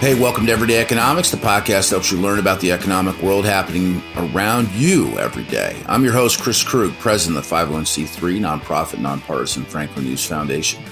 [0.00, 3.44] Hey, welcome to Everyday Economics, the podcast that helps you learn about the economic world
[3.44, 5.76] happening around you every day.
[5.86, 10.84] I'm your host, Chris Krug, president of the 501c3 nonprofit nonpartisan Franklin News Foundation.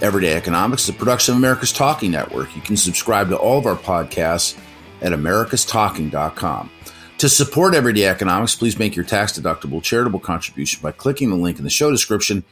[0.00, 2.56] Everyday Economics is a production of America's Talking Network.
[2.56, 4.58] You can subscribe to all of our podcasts
[5.02, 6.70] at americastalking.com.
[7.18, 11.58] To support Everyday Economics, please make your tax deductible charitable contribution by clicking the link
[11.58, 12.44] in the show description.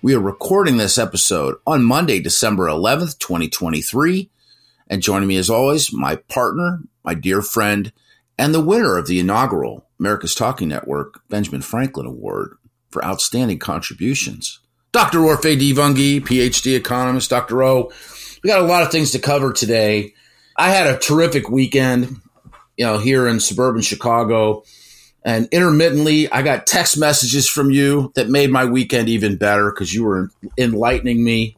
[0.00, 4.30] We are recording this episode on Monday, December 11th, 2023.
[4.88, 7.92] And joining me as always, my partner, my dear friend,
[8.38, 12.56] and the winner of the inaugural America's Talking Network Benjamin Franklin Award
[12.90, 14.60] for outstanding contributions,
[14.92, 15.18] Dr.
[15.18, 17.28] Orphe Divounguy, PhD economist.
[17.28, 17.62] Dr.
[17.62, 17.92] O,
[18.42, 20.14] we got a lot of things to cover today.
[20.56, 22.16] I had a terrific weekend,
[22.76, 24.64] you know, here in suburban Chicago.
[25.24, 29.92] And intermittently, I got text messages from you that made my weekend even better because
[29.92, 31.57] you were enlightening me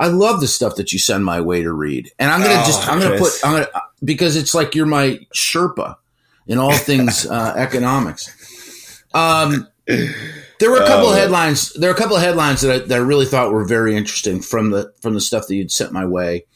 [0.00, 2.66] I love the stuff that you send my way to read, and I'm gonna oh,
[2.66, 3.68] just I'm gonna put I'm gonna
[4.04, 5.96] because it's like you're my Sherpa
[6.46, 9.02] in all things uh, economics.
[9.12, 11.12] Um, there were a couple oh.
[11.12, 11.72] of headlines.
[11.72, 14.40] There are a couple of headlines that I, that I really thought were very interesting
[14.40, 16.46] from the from the stuff that you'd sent my way,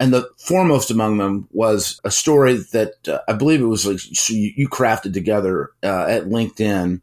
[0.00, 3.98] and the foremost among them was a story that uh, I believe it was like
[3.98, 7.02] so you, you crafted together uh, at LinkedIn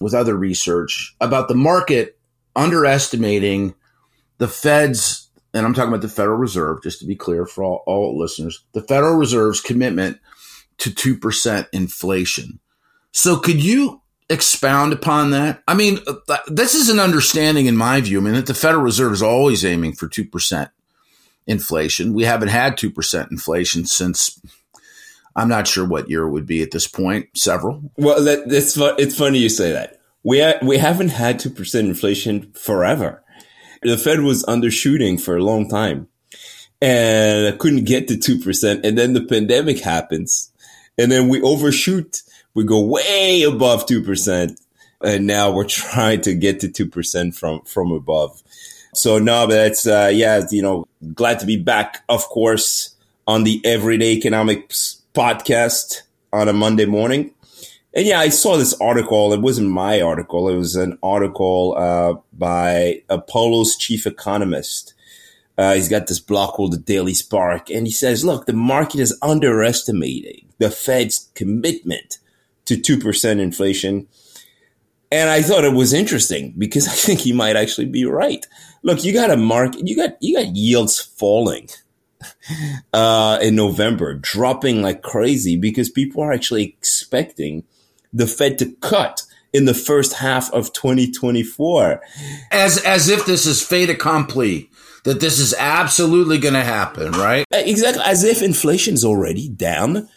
[0.00, 2.18] with other research about the market
[2.56, 3.74] underestimating
[4.38, 7.82] the Fed's, and I'm talking about the Federal Reserve, just to be clear for all,
[7.86, 10.18] all listeners, the Federal Reserve's commitment
[10.78, 12.58] to 2% inflation.
[13.12, 15.62] So could you expound upon that?
[15.68, 18.20] I mean, uh, this is an understanding in my view.
[18.20, 20.70] I mean, that the Federal Reserve is always aiming for 2%
[21.46, 22.14] inflation.
[22.14, 24.40] We haven't had 2% inflation since
[25.36, 27.82] I'm not sure what year it would be at this point, several.
[27.96, 30.00] Well, it's, it's funny you say that.
[30.22, 33.23] We, ha- we haven't had 2% inflation forever
[33.84, 36.08] the Fed was undershooting for a long time
[36.80, 38.84] and I couldn't get to 2%.
[38.84, 40.50] And then the pandemic happens
[40.98, 42.22] and then we overshoot.
[42.54, 44.56] We go way above 2%.
[45.02, 48.42] And now we're trying to get to 2% from, from above.
[48.94, 52.94] So no, but that's, uh, yeah, you know, glad to be back, of course,
[53.26, 56.02] on the Everyday Economics podcast
[56.32, 57.34] on a Monday morning.
[57.94, 59.32] And yeah, I saw this article.
[59.32, 60.48] It wasn't my article.
[60.48, 64.94] It was an article uh, by Apollo's chief economist.
[65.56, 68.98] Uh, he's got this blog called the Daily Spark, and he says, "Look, the market
[68.98, 72.18] is underestimating the Fed's commitment
[72.64, 74.08] to two percent inflation."
[75.12, 78.44] And I thought it was interesting because I think he might actually be right.
[78.82, 81.68] Look, you got a market, you got you got yields falling
[82.92, 87.62] uh, in November, dropping like crazy because people are actually expecting
[88.14, 92.00] the Fed to cut in the first half of 2024.
[92.50, 94.70] As as if this is fait accompli,
[95.04, 97.44] that this is absolutely going to happen, right?
[97.52, 100.08] Uh, exactly, as if inflation is already down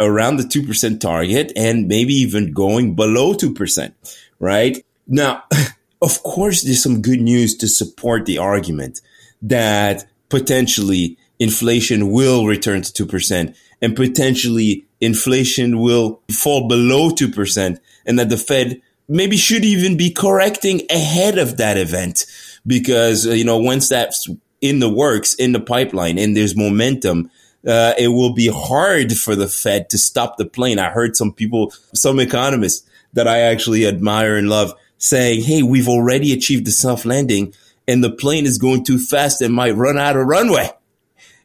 [0.00, 3.92] around the 2% target and maybe even going below 2%,
[4.38, 4.84] right?
[5.06, 5.44] Now,
[6.02, 9.00] of course, there's some good news to support the argument
[9.40, 18.18] that potentially inflation will return to 2% and potentially inflation will fall below 2% and
[18.18, 22.24] that the Fed maybe should even be correcting ahead of that event
[22.66, 24.28] because, uh, you know, once that's
[24.60, 27.30] in the works, in the pipeline and there's momentum,
[27.66, 30.78] uh, it will be hard for the Fed to stop the plane.
[30.78, 35.88] I heard some people, some economists that I actually admire and love saying, Hey, we've
[35.88, 37.52] already achieved the soft landing
[37.88, 40.70] and the plane is going too fast and might run out of runway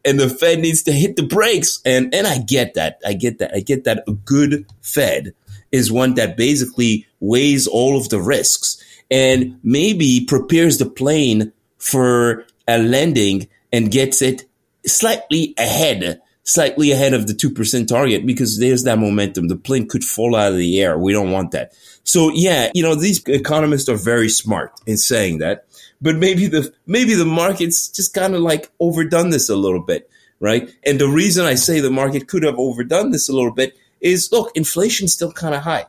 [0.08, 1.82] and the Fed needs to hit the brakes.
[1.86, 3.00] And and I get that.
[3.06, 3.54] I get that.
[3.54, 5.34] I get that a good Fed
[5.72, 8.82] is one that basically weighs all of the risks
[9.12, 14.46] and maybe prepares the plane for a landing and gets it
[14.86, 19.50] slightly ahead, slightly ahead of the 2% target because there's that momentum.
[19.50, 20.98] The plane could fall out of the air.
[20.98, 21.74] We don't want that.
[22.04, 25.66] So yeah, you know, these economists are very smart in saying that
[26.02, 30.10] but maybe the maybe the market's just kind of like overdone this a little bit,
[30.40, 30.70] right?
[30.86, 34.32] And the reason I say the market could have overdone this a little bit is
[34.32, 35.86] look, inflation's still kind of high.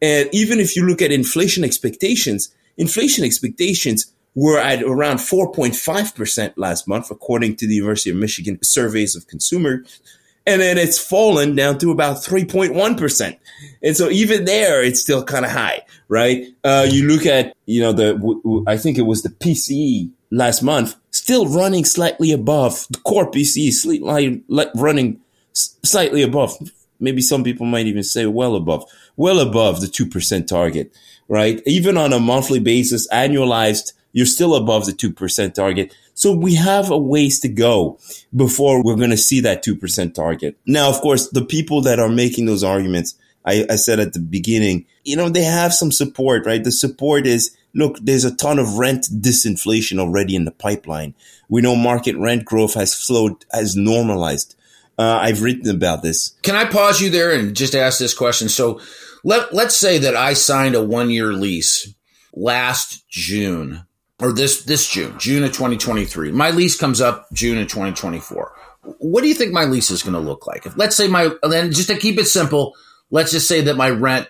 [0.00, 6.86] And even if you look at inflation expectations, inflation expectations were at around 4.5% last
[6.86, 10.00] month, according to the University of Michigan surveys of consumers
[10.48, 13.38] and then it's fallen down to about 3.1%.
[13.82, 16.46] And so even there, it's still kind of high, right?
[16.64, 20.96] Uh, you look at, you know, the, I think it was the PCE last month,
[21.10, 24.42] still running slightly above the core PCE, slightly
[24.74, 25.20] running
[25.52, 26.56] slightly above.
[26.98, 30.96] Maybe some people might even say well above, well above the 2% target,
[31.28, 31.60] right?
[31.66, 35.94] Even on a monthly basis, annualized, You're still above the 2% target.
[36.12, 38.00] So we have a ways to go
[38.34, 40.58] before we're going to see that 2% target.
[40.66, 44.18] Now, of course, the people that are making those arguments, I, I said at the
[44.18, 46.64] beginning, you know, they have some support, right?
[46.64, 51.14] The support is, look, there's a ton of rent disinflation already in the pipeline.
[51.48, 54.56] We know market rent growth has slowed, has normalized.
[54.98, 56.34] Uh, I've written about this.
[56.42, 58.48] Can I pause you there and just ask this question?
[58.48, 58.80] So
[59.22, 61.94] let, let's say that I signed a one year lease
[62.34, 63.84] last June
[64.20, 66.32] or this, this June, June of 2023.
[66.32, 68.52] My lease comes up June of 2024.
[68.98, 70.66] What do you think my lease is going to look like?
[70.66, 72.74] If let's say my, then just to keep it simple,
[73.10, 74.28] let's just say that my rent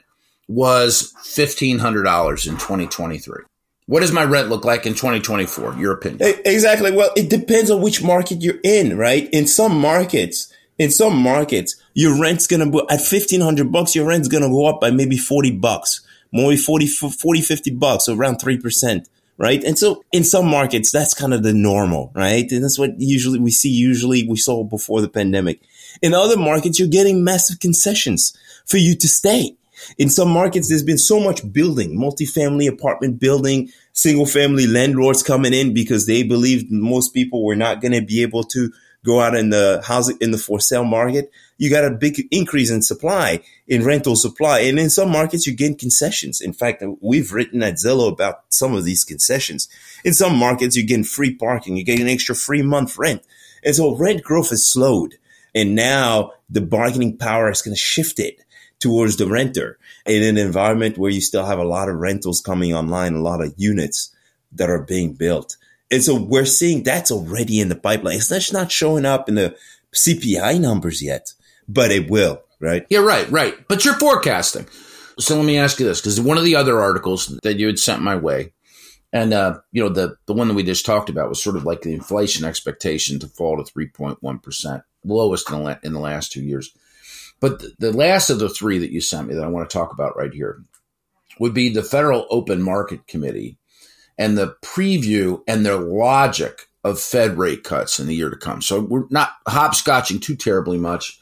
[0.48, 3.44] was $1,500 in 2023.
[3.86, 5.76] What does my rent look like in 2024?
[5.76, 6.34] Your opinion?
[6.44, 6.90] Exactly.
[6.90, 9.28] Well, it depends on which market you're in, right?
[9.32, 13.96] In some markets, in some markets, your rent's going to be at 1500 bucks.
[13.96, 16.02] Your rent's going to go up by maybe 40 bucks,
[16.32, 19.06] maybe 40, 40, 50 bucks, so around 3%.
[19.40, 19.62] Right.
[19.62, 22.50] And so in some markets, that's kind of the normal, right?
[22.50, 23.68] And that's what usually we see.
[23.68, 25.60] Usually we saw before the pandemic.
[26.02, 28.36] In other markets, you're getting massive concessions
[28.66, 29.56] for you to stay.
[29.96, 35.54] In some markets, there's been so much building, multifamily apartment building, single family landlords coming
[35.54, 38.72] in because they believed most people were not going to be able to
[39.08, 42.70] go out in the housing in the for sale market, you got a big increase
[42.70, 44.60] in supply in rental supply.
[44.60, 46.40] And in some markets, you get concessions.
[46.40, 49.68] In fact, we've written at Zillow about some of these concessions.
[50.04, 51.76] In some markets, you're getting free parking.
[51.76, 53.22] You get an extra free month rent.
[53.64, 55.14] And so rent growth has slowed.
[55.54, 58.44] And now the bargaining power is going to shift it
[58.78, 62.74] towards the renter in an environment where you still have a lot of rentals coming
[62.74, 64.14] online, a lot of units
[64.52, 65.56] that are being built.
[65.90, 68.16] And so we're seeing that's already in the pipeline.
[68.16, 69.56] It's just not showing up in the
[69.94, 71.32] CPI numbers yet,
[71.66, 72.86] but it will, right?
[72.90, 73.56] Yeah, right, right.
[73.68, 74.66] But you're forecasting.
[75.18, 77.78] So let me ask you this, because one of the other articles that you had
[77.78, 78.52] sent my way,
[79.12, 81.64] and uh, you know, the the one that we just talked about was sort of
[81.64, 86.30] like the inflation expectation to fall to 3.1 percent, lowest in the, in the last
[86.30, 86.70] two years.
[87.40, 89.72] But the, the last of the three that you sent me that I want to
[89.72, 90.62] talk about right here
[91.40, 93.57] would be the Federal Open Market Committee
[94.18, 98.62] and the preview and their logic of Fed rate cuts in the year to come.
[98.62, 101.18] So we're not hopscotching too terribly much,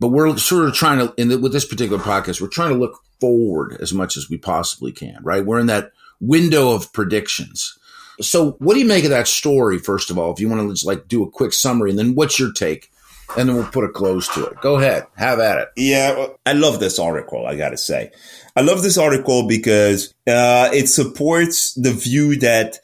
[0.00, 2.78] but we're sort of trying to, in the, with this particular podcast, we're trying to
[2.78, 5.44] look forward as much as we possibly can, right?
[5.44, 7.78] We're in that window of predictions.
[8.20, 10.72] So what do you make of that story, first of all, if you want to
[10.72, 12.90] just like do a quick summary and then what's your take?
[13.36, 14.60] And then we'll put a close to it.
[14.60, 15.06] Go ahead.
[15.16, 15.68] Have at it.
[15.76, 16.28] Yeah.
[16.44, 17.46] I love this article.
[17.46, 18.12] I got to say.
[18.54, 22.78] I love this article because uh, it supports the view that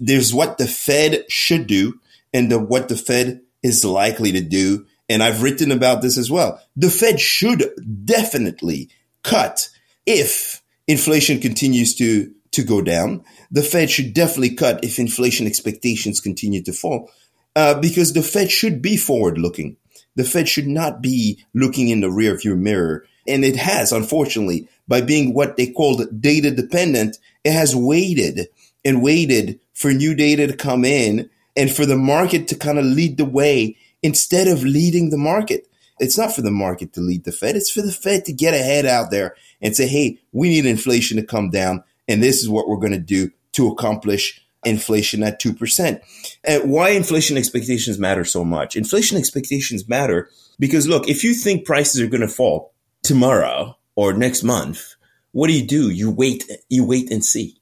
[0.00, 2.00] there's what the Fed should do
[2.32, 4.86] and the, what the Fed is likely to do.
[5.08, 6.60] And I've written about this as well.
[6.74, 7.64] The Fed should
[8.04, 8.88] definitely
[9.22, 9.68] cut
[10.06, 13.24] if inflation continues to, to go down.
[13.50, 17.10] The Fed should definitely cut if inflation expectations continue to fall.
[17.54, 19.76] Uh, because the Fed should be forward looking.
[20.14, 23.06] The Fed should not be looking in the rearview mirror.
[23.26, 28.48] And it has, unfortunately, by being what they called data dependent, it has waited
[28.84, 32.84] and waited for new data to come in and for the market to kind of
[32.84, 35.68] lead the way instead of leading the market.
[36.00, 37.54] It's not for the market to lead the Fed.
[37.54, 41.16] It's for the Fed to get ahead out there and say, Hey, we need inflation
[41.18, 41.84] to come down.
[42.08, 46.00] And this is what we're going to do to accomplish inflation at 2%.
[46.44, 48.76] And uh, why inflation expectations matter so much?
[48.76, 50.28] Inflation expectations matter
[50.58, 54.94] because look, if you think prices are going to fall tomorrow, or next month,
[55.32, 55.90] what do you do?
[55.90, 57.58] You wait, you wait and see.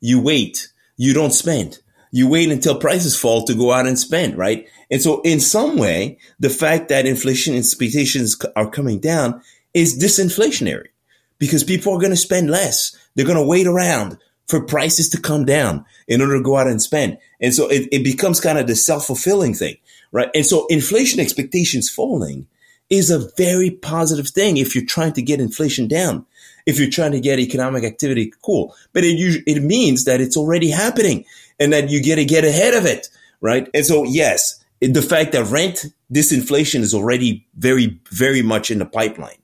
[0.00, 0.68] You wait.
[0.96, 1.80] You don't spend.
[2.10, 4.68] You wait until prices fall to go out and spend, right?
[4.90, 9.40] And so in some way, the fact that inflation expectations are coming down
[9.72, 10.88] is disinflationary
[11.38, 12.96] because people are going to spend less.
[13.14, 14.18] They're going to wait around
[14.48, 17.18] for prices to come down in order to go out and spend.
[17.40, 19.76] And so it, it becomes kind of the self-fulfilling thing,
[20.10, 20.30] right?
[20.34, 22.46] And so inflation expectations falling
[22.90, 26.26] is a very positive thing if you're trying to get inflation down,
[26.66, 28.74] if you're trying to get economic activity cool.
[28.92, 31.24] But it, it means that it's already happening
[31.58, 33.08] and that you get to get ahead of it,
[33.40, 33.68] right?
[33.72, 38.86] And so, yes, the fact that rent disinflation is already very, very much in the
[38.86, 39.38] pipeline.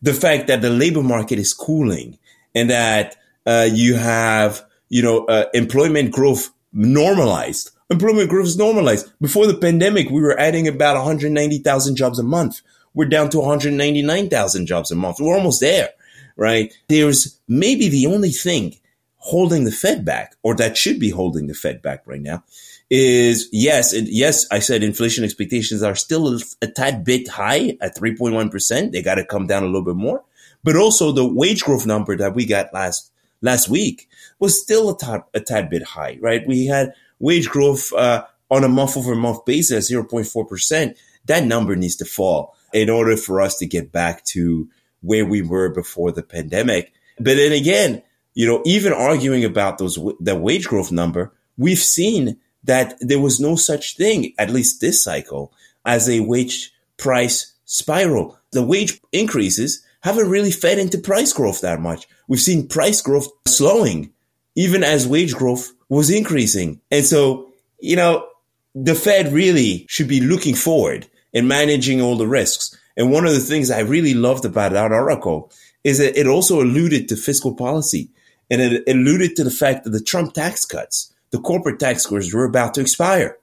[0.00, 2.18] The fact that the labor market is cooling
[2.54, 3.16] and that
[3.48, 7.70] uh, you have, you know, uh, employment growth normalized.
[7.90, 9.10] Employment growth is normalized.
[9.20, 12.60] Before the pandemic, we were adding about 190,000 jobs a month
[12.98, 15.20] we're down to 199,000 jobs a month.
[15.20, 15.90] We're almost there,
[16.36, 16.74] right?
[16.88, 18.74] There's maybe the only thing
[19.18, 22.42] holding the Fed back, or that should be holding the Fed back right now,
[22.90, 27.76] is yes, and yes, I said inflation expectations are still a, a tad bit high
[27.80, 28.90] at 3.1%.
[28.90, 30.24] They got to come down a little bit more.
[30.64, 34.98] But also the wage growth number that we got last last week was still a
[34.98, 36.46] tad, a tad bit high, right?
[36.46, 40.96] We had wage growth uh, on a month over month basis, 0.4%.
[41.26, 44.68] That number needs to fall in order for us to get back to
[45.00, 46.92] where we were before the pandemic.
[47.18, 48.02] But then again,
[48.34, 53.40] you know, even arguing about those the wage growth number, we've seen that there was
[53.40, 55.52] no such thing, at least this cycle,
[55.84, 58.38] as a wage price spiral.
[58.52, 62.06] The wage increases haven't really fed into price growth that much.
[62.28, 64.12] We've seen price growth slowing,
[64.54, 66.80] even as wage growth was increasing.
[66.90, 67.50] And so,
[67.80, 68.26] you know,
[68.74, 72.76] the Fed really should be looking forward and managing all the risks.
[72.96, 75.52] And one of the things I really loved about that article
[75.84, 78.10] is that it also alluded to fiscal policy
[78.50, 82.32] and it alluded to the fact that the Trump tax cuts, the corporate tax cuts
[82.32, 83.36] were about to expire.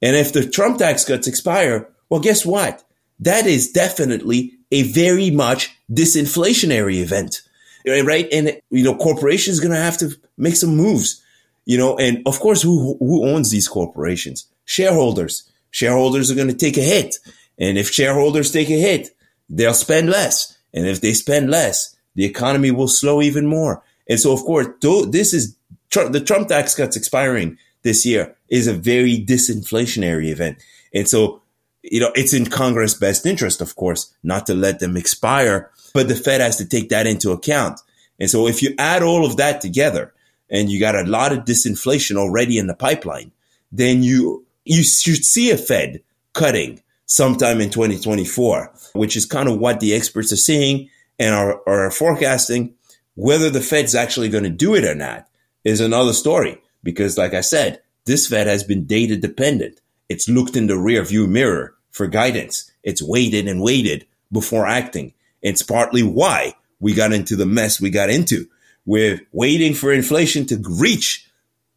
[0.00, 2.84] And if the Trump tax cuts expire, well, guess what?
[3.20, 7.42] That is definitely a very much disinflationary event,
[7.86, 8.26] right?
[8.32, 11.22] And, you know, corporations going to have to make some moves,
[11.66, 14.46] you know, and of course, who, who owns these corporations?
[14.64, 15.48] Shareholders.
[15.70, 17.16] Shareholders are going to take a hit.
[17.58, 19.10] And if shareholders take a hit,
[19.48, 20.56] they'll spend less.
[20.72, 23.82] And if they spend less, the economy will slow even more.
[24.08, 25.56] And so, of course, this is
[25.90, 30.58] the Trump tax cuts expiring this year is a very disinflationary event.
[30.94, 31.41] And so,
[31.82, 36.08] you know, it's in Congress' best interest, of course, not to let them expire, but
[36.08, 37.80] the Fed has to take that into account.
[38.20, 40.14] And so if you add all of that together
[40.48, 43.32] and you got a lot of disinflation already in the pipeline,
[43.72, 46.02] then you, you should see a Fed
[46.34, 51.60] cutting sometime in 2024, which is kind of what the experts are seeing and are,
[51.66, 52.74] are forecasting.
[53.14, 55.28] Whether the Fed's actually going to do it or not
[55.64, 59.80] is another story because, like I said, this Fed has been data dependent.
[60.12, 62.70] It's looked in the rear view mirror for guidance.
[62.82, 65.14] It's waited and waited before acting.
[65.40, 68.46] It's partly why we got into the mess we got into.
[68.84, 71.26] We're waiting for inflation to reach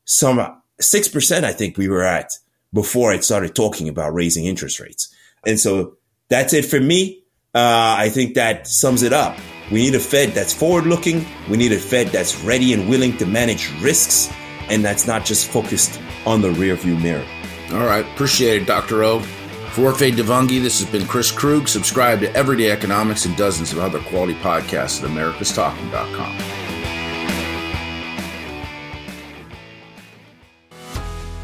[0.04, 0.38] some
[0.82, 2.34] 6%, I think we were at
[2.74, 5.16] before it started talking about raising interest rates.
[5.48, 5.96] And so
[6.28, 7.24] that's it for me.
[7.54, 9.38] Uh, I think that sums it up.
[9.72, 11.26] We need a Fed that's forward looking.
[11.50, 14.30] We need a Fed that's ready and willing to manage risks
[14.70, 17.26] and that's not just focused on the rearview mirror.
[17.72, 18.06] All right.
[18.14, 19.04] Appreciate it, Dr.
[19.04, 19.20] O.
[19.20, 21.68] For Orphe Divounguy, this has been Chris Krug.
[21.68, 26.66] Subscribe to Everyday Economics and dozens of other quality podcasts at americastalking.com.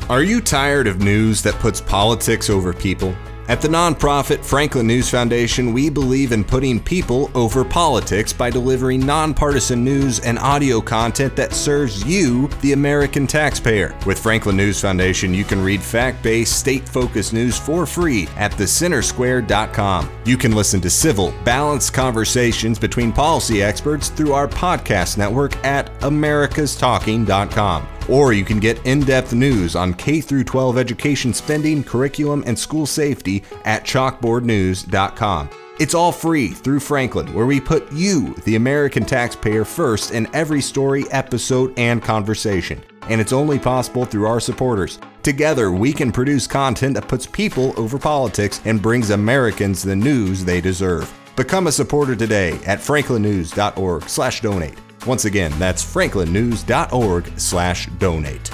[0.10, 3.16] Are you tired of news that puts politics over people?
[3.52, 9.06] At the nonprofit Franklin News Foundation, we believe in putting people over politics by delivering
[9.06, 13.94] nonpartisan news and audio content that serves you, the American taxpayer.
[14.06, 18.54] With Franklin News Foundation, you can read fact based, state focused news for free at
[18.54, 20.10] thecentersquare.com.
[20.24, 25.94] You can listen to civil, balanced conversations between policy experts through our podcast network at
[26.00, 27.86] americastalking.com.
[28.10, 32.86] Or you can get in-depth news on K through 12 education spending, curriculum, and school
[32.86, 35.50] safety at chalkboardnews.com.
[35.80, 40.62] It's all free through Franklin, where we put you, the American taxpayer, first in every
[40.62, 42.84] story, episode, and conversation.
[43.10, 45.00] And it's only possible through our supporters.
[45.24, 50.46] Together, we can produce content that puts people over politics and brings Americans the news
[50.46, 51.12] they deserve.
[51.36, 54.91] Become a supporter today at franklinnews.org/donate.
[55.06, 58.52] Once again, that's franklinnews.org slash donate.